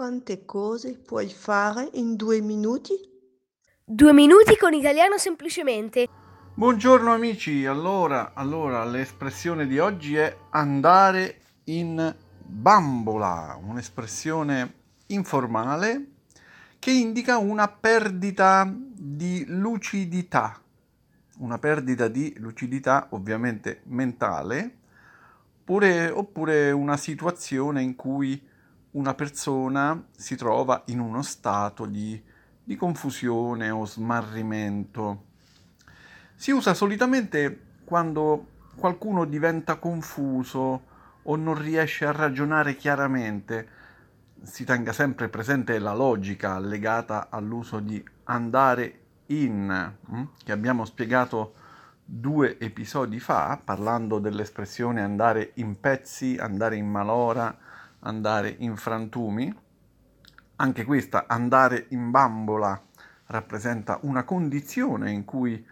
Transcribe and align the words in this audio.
Quante 0.00 0.46
cose 0.46 0.96
puoi 0.96 1.28
fare 1.28 1.90
in 1.92 2.16
due 2.16 2.40
minuti? 2.40 2.94
Due 3.84 4.14
minuti 4.14 4.56
con 4.56 4.72
italiano 4.72 5.18
semplicemente. 5.18 6.08
Buongiorno 6.54 7.12
amici, 7.12 7.66
allora, 7.66 8.32
allora 8.32 8.82
l'espressione 8.86 9.66
di 9.66 9.78
oggi 9.78 10.16
è 10.16 10.34
andare 10.52 11.40
in 11.64 12.16
bambola, 12.38 13.60
un'espressione 13.62 14.72
informale 15.08 16.12
che 16.78 16.92
indica 16.92 17.36
una 17.36 17.68
perdita 17.68 18.66
di 18.74 19.44
lucidità, 19.48 20.62
una 21.40 21.58
perdita 21.58 22.08
di 22.08 22.34
lucidità 22.38 23.08
ovviamente 23.10 23.82
mentale, 23.84 24.78
oppure, 25.58 26.08
oppure 26.08 26.70
una 26.70 26.96
situazione 26.96 27.82
in 27.82 27.94
cui 27.94 28.48
una 28.92 29.14
persona 29.14 30.02
si 30.10 30.34
trova 30.36 30.82
in 30.86 30.98
uno 30.98 31.22
stato 31.22 31.86
di, 31.86 32.20
di 32.62 32.76
confusione 32.76 33.70
o 33.70 33.84
smarrimento. 33.84 35.24
Si 36.34 36.50
usa 36.50 36.74
solitamente 36.74 37.78
quando 37.84 38.46
qualcuno 38.76 39.24
diventa 39.26 39.76
confuso 39.76 40.82
o 41.22 41.36
non 41.36 41.60
riesce 41.60 42.06
a 42.06 42.12
ragionare 42.12 42.76
chiaramente. 42.76 43.68
Si 44.42 44.64
tenga 44.64 44.92
sempre 44.92 45.28
presente 45.28 45.78
la 45.78 45.94
logica 45.94 46.58
legata 46.58 47.28
all'uso 47.30 47.78
di 47.78 48.02
andare 48.24 48.98
in, 49.26 49.92
hm, 50.08 50.22
che 50.42 50.52
abbiamo 50.52 50.84
spiegato 50.84 51.54
due 52.04 52.58
episodi 52.58 53.20
fa, 53.20 53.60
parlando 53.62 54.18
dell'espressione 54.18 55.02
andare 55.02 55.52
in 55.54 55.78
pezzi, 55.78 56.36
andare 56.40 56.76
in 56.76 56.88
malora, 56.88 57.56
andare 58.00 58.54
in 58.58 58.76
frantumi. 58.76 59.54
Anche 60.56 60.84
questa, 60.84 61.24
andare 61.26 61.86
in 61.90 62.10
bambola, 62.10 62.80
rappresenta 63.26 63.98
una 64.02 64.24
condizione 64.24 65.10
in 65.10 65.24
cui 65.24 65.64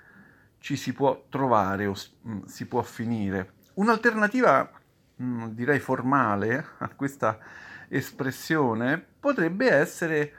ci 0.58 0.76
si 0.76 0.92
può 0.92 1.26
trovare 1.28 1.86
o 1.86 1.94
mm, 2.26 2.44
si 2.44 2.66
può 2.66 2.82
finire. 2.82 3.54
Un'alternativa, 3.74 4.70
mm, 5.22 5.46
direi 5.48 5.78
formale, 5.78 6.64
a 6.78 6.88
questa 6.88 7.38
espressione 7.88 8.98
potrebbe 8.98 9.70
essere 9.70 10.32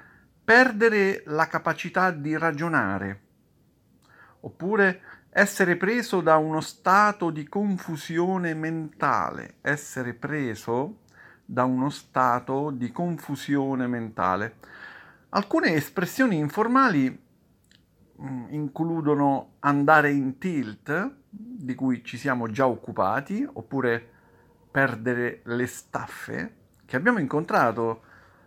perdere 0.44 1.24
la 1.28 1.48
capacità 1.48 2.12
di 2.12 2.38
ragionare, 2.38 3.22
oppure 4.42 5.02
essere 5.30 5.78
preso 5.78 6.22
da 6.22 6.38
uno 6.38 6.60
stato 6.60 7.30
di 7.30 7.48
confusione 7.48 8.54
mentale, 8.56 9.58
essere 9.62 10.14
preso 10.14 11.02
da 11.52 11.64
uno 11.64 11.90
stato 11.90 12.70
di 12.70 12.92
confusione 12.92 13.88
mentale. 13.88 14.58
Alcune 15.30 15.74
espressioni 15.74 16.38
informali 16.38 17.10
mm, 18.22 18.46
includono 18.50 19.54
andare 19.62 20.12
in 20.12 20.38
tilt, 20.38 21.16
di 21.28 21.74
cui 21.74 22.04
ci 22.04 22.18
siamo 22.18 22.52
già 22.52 22.68
occupati, 22.68 23.48
oppure 23.52 24.10
perdere 24.70 25.42
le 25.46 25.66
staffe, 25.66 26.56
che 26.86 26.96
abbiamo 26.96 27.18
incontrato 27.18 28.04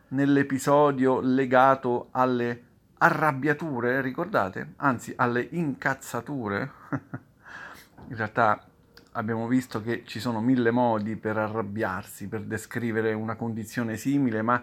nell'episodio 0.08 1.18
legato 1.20 2.08
alle 2.12 2.66
arrabbiature, 2.98 4.00
ricordate? 4.00 4.74
Anzi, 4.76 5.12
alle 5.16 5.48
incazzature. 5.50 6.70
in 8.06 8.16
realtà 8.16 8.64
abbiamo 9.12 9.46
visto 9.46 9.82
che 9.82 10.04
ci 10.06 10.20
sono 10.20 10.40
mille 10.40 10.70
modi 10.70 11.16
per 11.16 11.36
arrabbiarsi, 11.36 12.28
per 12.28 12.42
descrivere 12.42 13.12
una 13.12 13.36
condizione 13.36 13.96
simile, 13.96 14.42
ma 14.42 14.62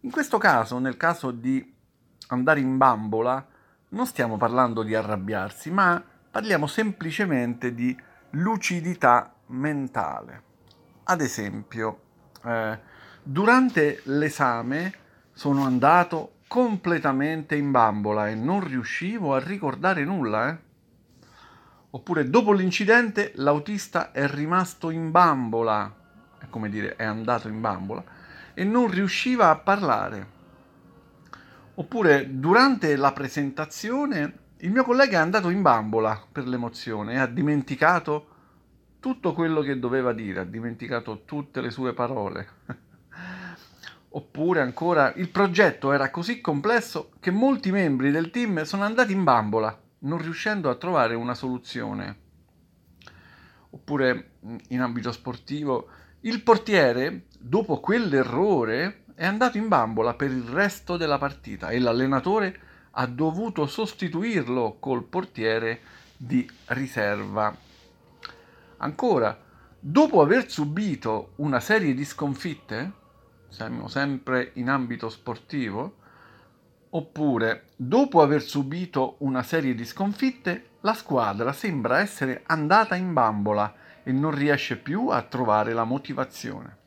in 0.00 0.10
questo 0.10 0.38
caso, 0.38 0.78
nel 0.78 0.96
caso 0.96 1.30
di 1.30 1.74
andare 2.28 2.60
in 2.60 2.76
bambola, 2.76 3.44
non 3.90 4.06
stiamo 4.06 4.36
parlando 4.36 4.82
di 4.82 4.94
arrabbiarsi, 4.94 5.70
ma 5.70 6.02
parliamo 6.30 6.66
semplicemente 6.66 7.74
di 7.74 7.96
lucidità 8.30 9.34
mentale. 9.46 10.42
Ad 11.04 11.20
esempio, 11.20 12.00
eh, 12.44 12.78
durante 13.22 14.00
l'esame 14.04 14.94
sono 15.32 15.64
andato 15.64 16.34
completamente 16.46 17.56
in 17.56 17.70
bambola 17.70 18.28
e 18.28 18.34
non 18.34 18.64
riuscivo 18.64 19.34
a 19.34 19.40
ricordare 19.40 20.04
nulla, 20.04 20.50
eh? 20.50 20.58
Oppure 21.92 22.30
dopo 22.30 22.52
l'incidente 22.52 23.32
l'autista 23.36 24.12
è 24.12 24.28
rimasto 24.28 24.90
in 24.90 25.10
bambola, 25.10 25.92
è 26.38 26.46
come 26.48 26.68
dire 26.68 26.94
è 26.94 27.02
andato 27.02 27.48
in 27.48 27.60
bambola, 27.60 28.04
e 28.54 28.62
non 28.62 28.88
riusciva 28.88 29.50
a 29.50 29.56
parlare. 29.56 30.38
Oppure 31.74 32.38
durante 32.38 32.94
la 32.94 33.12
presentazione 33.12 34.38
il 34.58 34.70
mio 34.70 34.84
collega 34.84 35.18
è 35.18 35.20
andato 35.20 35.48
in 35.48 35.62
bambola 35.62 36.22
per 36.30 36.46
l'emozione 36.46 37.14
e 37.14 37.18
ha 37.18 37.26
dimenticato 37.26 38.26
tutto 39.00 39.32
quello 39.32 39.60
che 39.60 39.80
doveva 39.80 40.12
dire, 40.12 40.40
ha 40.40 40.44
dimenticato 40.44 41.24
tutte 41.24 41.60
le 41.60 41.70
sue 41.70 41.92
parole. 41.92 42.48
Oppure 44.10 44.60
ancora 44.60 45.12
il 45.14 45.28
progetto 45.28 45.90
era 45.90 46.10
così 46.10 46.40
complesso 46.40 47.10
che 47.18 47.32
molti 47.32 47.72
membri 47.72 48.12
del 48.12 48.30
team 48.30 48.62
sono 48.62 48.84
andati 48.84 49.12
in 49.12 49.24
bambola 49.24 49.76
non 50.00 50.18
riuscendo 50.18 50.70
a 50.70 50.76
trovare 50.76 51.14
una 51.14 51.34
soluzione. 51.34 52.28
Oppure 53.70 54.32
in 54.68 54.80
ambito 54.80 55.12
sportivo, 55.12 55.88
il 56.20 56.42
portiere, 56.42 57.26
dopo 57.38 57.80
quell'errore, 57.80 59.04
è 59.14 59.24
andato 59.24 59.58
in 59.58 59.68
bambola 59.68 60.14
per 60.14 60.30
il 60.30 60.42
resto 60.42 60.96
della 60.96 61.18
partita 61.18 61.70
e 61.70 61.78
l'allenatore 61.78 62.58
ha 62.92 63.06
dovuto 63.06 63.66
sostituirlo 63.66 64.78
col 64.80 65.04
portiere 65.04 65.80
di 66.16 66.48
riserva. 66.66 67.56
Ancora, 68.78 69.38
dopo 69.78 70.20
aver 70.20 70.50
subito 70.50 71.32
una 71.36 71.60
serie 71.60 71.94
di 71.94 72.04
sconfitte, 72.04 72.92
siamo 73.48 73.88
sempre 73.88 74.52
in 74.54 74.68
ambito 74.68 75.08
sportivo, 75.08 75.96
Oppure, 76.92 77.66
dopo 77.76 78.20
aver 78.20 78.42
subito 78.42 79.16
una 79.18 79.44
serie 79.44 79.74
di 79.74 79.84
sconfitte, 79.84 80.70
la 80.80 80.94
squadra 80.94 81.52
sembra 81.52 82.00
essere 82.00 82.42
andata 82.46 82.96
in 82.96 83.12
bambola 83.12 83.72
e 84.02 84.10
non 84.10 84.32
riesce 84.32 84.76
più 84.76 85.08
a 85.08 85.22
trovare 85.22 85.72
la 85.72 85.84
motivazione. 85.84 86.78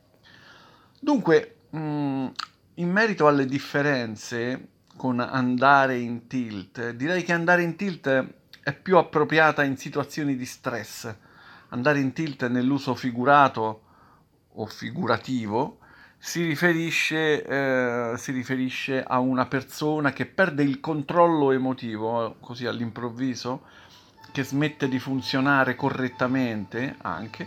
Dunque, 1.00 1.56
mm, 1.74 2.26
in 2.74 2.90
merito 2.90 3.26
alle 3.26 3.46
differenze 3.46 4.68
con 4.96 5.20
andare 5.20 5.98
in 5.98 6.26
tilt, 6.26 6.90
direi 6.90 7.22
che 7.22 7.32
andare 7.32 7.62
in 7.62 7.76
tilt 7.76 8.06
è 8.62 8.72
più 8.74 8.98
appropriata 8.98 9.64
in 9.64 9.76
situazioni 9.76 10.36
di 10.36 10.44
stress. 10.44 11.14
Andare 11.70 12.00
in 12.00 12.12
tilt 12.12 12.46
nell'uso 12.48 12.94
figurato 12.94 13.82
o 14.52 14.66
figurativo 14.66 15.78
si 16.26 16.42
riferisce, 16.42 17.44
eh, 17.44 18.16
si 18.16 18.32
riferisce 18.32 19.04
a 19.04 19.18
una 19.18 19.44
persona 19.44 20.14
che 20.14 20.24
perde 20.24 20.62
il 20.62 20.80
controllo 20.80 21.52
emotivo, 21.52 22.36
così 22.40 22.64
all'improvviso, 22.64 23.64
che 24.32 24.42
smette 24.42 24.88
di 24.88 24.98
funzionare 24.98 25.76
correttamente 25.76 26.96
anche, 27.02 27.46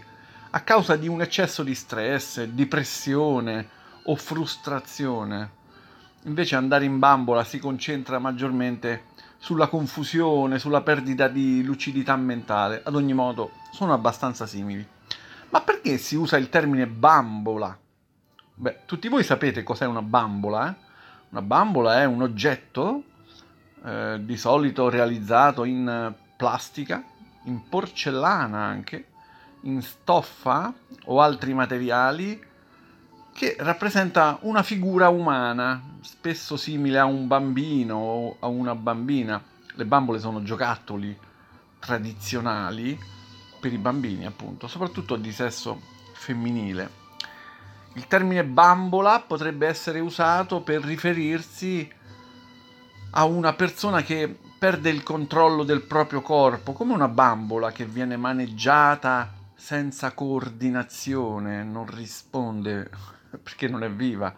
a 0.52 0.60
causa 0.60 0.96
di 0.96 1.08
un 1.08 1.24
eccesso 1.24 1.64
di 1.64 1.74
stress, 1.74 2.44
di 2.44 2.68
pressione 2.68 3.68
o 4.04 4.16
frustrazione. 4.16 5.50
Invece 6.26 6.56
andare 6.56 6.86
in 6.86 7.00
bambola 7.00 7.44
si 7.44 7.58
concentra 7.58 8.20
maggiormente 8.20 9.06
sulla 9.40 9.70
confusione, 9.70 10.60
sulla 10.60 10.82
perdita 10.82 11.28
di 11.28 11.64
lucidità 11.64 12.16
mentale. 12.16 12.84
Ad 12.86 12.94
ogni 12.94 13.14
modo, 13.16 13.54
sono 13.72 13.94
abbastanza 13.94 14.46
simili. 14.46 14.88
Ma 15.50 15.62
perché 15.62 15.98
si 15.98 16.16
usa 16.16 16.38
il 16.38 16.50
termine 16.50 16.86
bambola? 16.86 17.76
Beh, 18.60 18.86
tutti 18.86 19.08
voi 19.08 19.24
sapete 19.24 19.62
cos'è 19.62 19.86
una 19.86 20.02
bambola? 20.02 20.72
Eh? 20.72 20.76
Una 21.30 21.44
bambola 21.44 22.02
è 22.02 22.06
un 22.06 22.24
oggetto 22.24 23.04
eh, 23.86 24.18
di 24.20 24.36
solito 24.36 24.90
realizzato 24.90 25.64
in 25.64 26.12
plastica, 26.36 27.04
in 27.44 27.70
porcellana 27.70 28.58
anche, 28.58 29.10
in 29.62 29.84
stoffa 29.84 30.74
o 31.06 31.22
altri 31.22 31.54
materiali 31.54 32.44
che 33.32 33.58
rappresenta 33.60 34.40
una 34.42 34.64
figura 34.64 35.10
umana, 35.10 35.80
spesso 36.02 36.58
simile 36.58 36.98
a 36.98 37.06
un 37.06 37.28
bambino 37.28 37.96
o 37.96 38.38
a 38.40 38.48
una 38.48 38.74
bambina. 38.74 39.40
Le 39.76 39.86
bambole 39.86 40.18
sono 40.18 40.42
giocattoli 40.42 41.16
tradizionali 41.78 42.98
per 43.60 43.72
i 43.72 43.78
bambini, 43.78 44.26
appunto, 44.26 44.68
soprattutto 44.68 45.16
di 45.16 45.32
sesso 45.32 45.80
femminile. 46.14 46.97
Il 47.98 48.06
termine 48.06 48.44
bambola 48.44 49.22
potrebbe 49.22 49.66
essere 49.66 50.00
usato 50.00 50.62
per 50.62 50.84
riferirsi 50.84 51.92
a 53.10 53.26
una 53.26 53.54
persona 53.54 54.04
che 54.04 54.38
perde 54.60 54.92
il 54.92 55.02
controllo 55.02 55.64
del 55.64 55.82
proprio 55.82 56.22
corpo, 56.22 56.74
come 56.74 56.94
una 56.94 57.08
bambola 57.08 57.72
che 57.72 57.86
viene 57.86 58.16
maneggiata 58.16 59.34
senza 59.56 60.12
coordinazione, 60.12 61.64
non 61.64 61.88
risponde 61.88 62.88
perché 63.42 63.68
non 63.68 63.82
è 63.82 63.90
viva. 63.90 64.32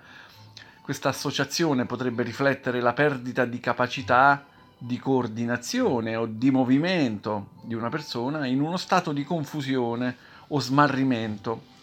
Questa 0.82 1.10
associazione 1.10 1.86
potrebbe 1.86 2.24
riflettere 2.24 2.80
la 2.80 2.94
perdita 2.94 3.44
di 3.44 3.60
capacità 3.60 4.46
di 4.78 4.98
coordinazione 4.98 6.16
o 6.16 6.26
di 6.26 6.50
movimento 6.50 7.50
di 7.64 7.74
una 7.74 7.90
persona 7.90 8.46
in 8.46 8.62
uno 8.62 8.78
stato 8.78 9.12
di 9.12 9.26
confusione 9.26 10.16
o 10.48 10.62
smarrimento, 10.62 11.78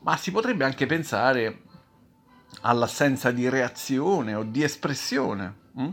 ma 0.00 0.16
si 0.16 0.30
potrebbe 0.30 0.64
anche 0.64 0.86
pensare 0.86 1.62
all'assenza 2.62 3.30
di 3.30 3.48
reazione 3.48 4.34
o 4.34 4.42
di 4.42 4.62
espressione, 4.62 5.54
hm? 5.74 5.88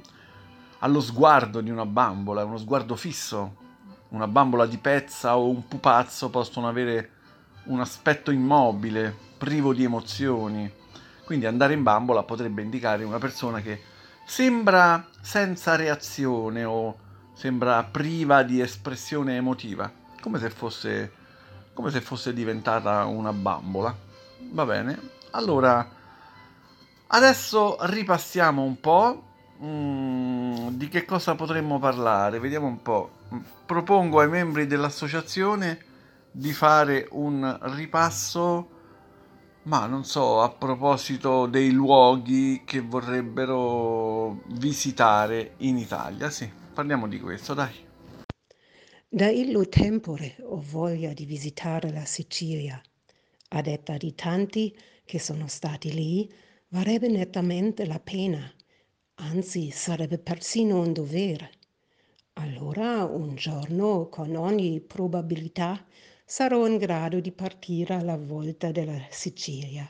allo 0.80 1.02
sguardo 1.02 1.62
di 1.62 1.69
una 1.69 1.86
bambola, 1.86 2.44
uno 2.44 2.57
sguardo 2.57 2.96
fisso. 2.96 3.63
Una 4.10 4.28
bambola 4.28 4.66
di 4.66 4.78
pezza 4.78 5.36
o 5.36 5.50
un 5.50 5.68
pupazzo 5.68 6.30
possono 6.30 6.68
avere 6.68 7.12
un 7.66 7.81
aspetto 7.81 8.31
immobile, 8.31 9.13
privo 9.38 9.74
di 9.74 9.84
emozioni. 9.84 10.72
Quindi 11.25 11.48
andare 11.48 11.74
in 11.74 11.84
bambola 11.84 12.24
potrebbe 12.24 12.62
indicare 12.62 13.04
una 13.04 13.18
persona 13.18 13.62
che 13.62 13.81
sembra 14.25 15.07
senza 15.22 15.75
reazione 15.75 16.63
o 16.63 16.98
sembra 17.34 17.84
priva 17.84 18.44
di 18.44 18.62
espressione 18.62 19.36
emotiva, 19.36 19.92
come 20.22 20.40
se 20.40 20.50
fosse, 20.50 21.12
come 21.75 21.92
se 21.92 22.01
fosse 22.01 22.33
diventata 22.33 23.04
una 23.06 23.33
bambola. 23.33 23.95
Va 24.51 24.66
bene? 24.66 24.98
Allora, 25.31 25.88
adesso 27.07 27.77
ripassiamo 27.81 28.63
un 28.63 28.80
po'. 28.80 29.24
Mm, 29.62 30.69
di 30.69 30.88
che 30.88 31.06
cosa 31.06 31.36
potremmo 31.36 31.77
parlare? 31.77 32.39
Vediamo 32.39 32.66
un 32.66 32.81
po'. 32.81 33.12
Propongo 33.66 34.22
ai 34.22 34.30
membri 34.30 34.66
dell'associazione 34.66 35.77
di 36.31 36.54
fare 36.54 37.07
un 37.12 37.57
ripasso 37.62 38.69
ma 39.66 39.88
non 39.88 40.04
so, 40.04 40.42
a 40.42 40.50
proposito 40.50 41.48
dei 41.48 41.71
luoghi 41.71 42.62
che 42.66 42.81
vorrebbero 42.81 44.42
visitare 44.50 45.54
in 45.57 45.78
Italia, 45.78 46.30
sì, 46.30 46.48
parliamo 46.74 47.07
di 47.07 47.19
questo, 47.19 47.56
dai. 47.56 47.84
Da 49.15 49.29
illo 49.29 49.69
tempore 49.69 50.35
ho 50.41 50.62
voglia 50.62 51.13
di 51.13 51.23
visitare 51.23 51.89
la 51.89 52.03
Sicilia. 52.03 52.81
A 53.51 53.62
detta 53.62 53.95
di 53.95 54.13
tanti 54.13 54.77
che 55.06 55.19
sono 55.19 55.47
stati 55.47 55.94
lì, 55.94 56.29
varrebbe 56.67 57.07
nettamente 57.07 57.85
la 57.85 58.01
pena, 58.01 58.53
anzi 59.13 59.71
sarebbe 59.71 60.17
persino 60.17 60.81
un 60.81 60.91
dovere. 60.91 61.50
Allora 62.33 63.06
un 63.06 63.35
giorno, 63.35 64.09
con 64.09 64.35
ogni 64.35 64.81
probabilità, 64.81 65.85
sarò 66.25 66.68
in 66.68 66.75
grado 66.75 67.21
di 67.21 67.31
partire 67.31 67.94
alla 67.94 68.18
volta 68.18 68.71
della 68.71 69.00
Sicilia, 69.11 69.89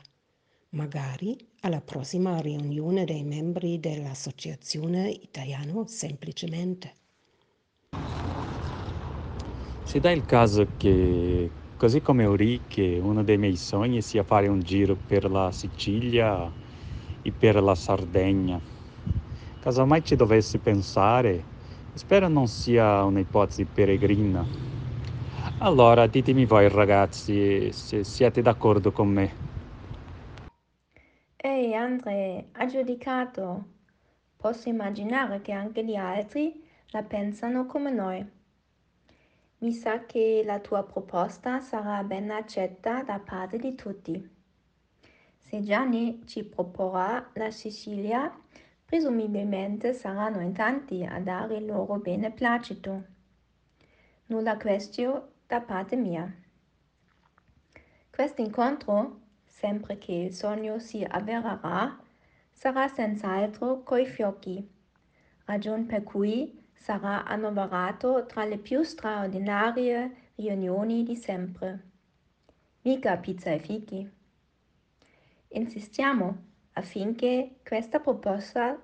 magari 0.69 1.36
alla 1.62 1.81
prossima 1.81 2.39
riunione 2.42 3.06
dei 3.06 3.24
membri 3.24 3.80
dell'Associazione 3.80 5.10
Italiano 5.10 5.88
Semplicemente. 5.88 6.94
Si 9.86 10.00
dà 10.00 10.12
il 10.12 10.26
caso 10.26 10.74
che, 10.78 11.50
così 11.78 12.02
come 12.02 12.26
Ulrich, 12.26 12.78
uno 13.02 13.24
dei 13.24 13.38
miei 13.38 13.56
sogni 13.56 14.02
sia 14.02 14.24
fare 14.24 14.48
un 14.48 14.60
giro 14.60 14.96
per 14.98 15.30
la 15.30 15.52
Sicilia 15.52 16.52
e 17.22 17.32
per 17.32 17.62
la 17.62 17.76
Sardegna. 17.76 18.60
Caso 19.60 19.86
mai 19.86 20.04
ci 20.04 20.16
dovessi 20.16 20.58
pensare, 20.60 21.44
spero 21.94 22.28
non 22.28 22.48
sia 22.48 23.04
un'ipotesi 23.04 23.66
peregrina 23.66 24.46
allora, 25.60 26.08
ditemi 26.08 26.46
voi 26.46 26.68
ragazzi 26.70 27.72
se 27.72 28.04
siete 28.04 28.42
d'accordo 28.42 28.92
con 28.92 29.08
me. 29.08 29.34
Ehi 31.38 31.74
Andre, 31.74 32.50
ha 32.54 32.66
giudicato. 32.66 33.66
Posso 34.36 34.70
immaginare 34.70 35.42
che 35.42 35.54
anche 35.54 35.86
gli 35.86 35.96
altri 35.96 36.62
la 36.90 37.04
pensano 37.04 37.66
come 37.66 37.92
noi. 37.92 38.30
Mi 39.60 39.72
sa 39.72 40.06
che 40.06 40.44
la 40.46 40.60
tua 40.60 40.84
proposta 40.84 41.62
sarà 41.62 42.04
ben 42.04 42.30
accetta 42.30 43.04
da 43.04 43.19
parte 43.19 43.57
di 43.57 43.74
tutti. 43.74 44.30
Se 45.38 45.62
Gianni 45.62 46.24
ci 46.25 46.44
proporrà 46.44 47.31
la 47.36 47.52
Sicilia, 47.52 48.38
presumibilmente 48.84 49.94
saranno 49.94 50.42
in 50.42 50.54
tanti 50.54 51.06
a 51.06 51.19
dare 51.19 51.56
il 51.56 51.66
loro 51.66 51.98
beneplacito. 52.00 53.04
Nulla 54.25 54.57
questio 54.57 55.34
da 55.48 55.62
parte 55.62 55.96
mia. 55.96 56.31
Questo 58.10 58.42
incontro, 58.42 59.22
sempre 59.46 59.98
che 59.98 60.12
il 60.12 60.34
sogno 60.34 60.80
si 60.80 61.06
avvererà, 61.07 61.98
sarà 62.52 62.88
senz'altro 62.88 63.84
coi 63.84 64.06
fiocchi, 64.06 64.68
ragion 65.46 65.86
per 65.86 66.04
cui 66.04 66.65
sarà 66.75 67.25
annoverato 67.25 68.25
tra 68.25 68.45
le 68.45 68.57
più 68.57 68.83
straordinarie 68.83 70.31
riunioni 70.36 71.04
di 71.04 71.16
sempre. 71.16 71.92
Mica 72.81 73.18
pizza 73.18 73.50
e 73.50 73.60
fichi. 73.60 74.12
Insistiamo 75.50 76.44
affinché 76.74 77.60
questa 77.66 78.00
proposta 78.00 78.80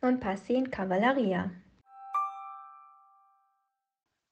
non 0.00 0.18
passi 0.18 0.54
in 0.54 0.68
cavalleria. 0.68 1.50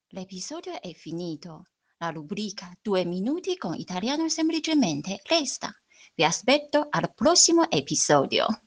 L'episodio 0.08 0.81
è 0.81 0.93
finito. 0.93 1.67
La 1.99 2.11
rubrica 2.11 2.73
Due 2.81 3.05
minuti 3.05 3.56
con 3.56 3.75
italiano 3.75 4.29
semplicemente 4.29 5.20
resta. 5.29 5.70
Vi 6.14 6.25
aspetto 6.25 6.87
al 6.91 7.12
prossimo 7.14 7.70
episodio. 7.70 8.62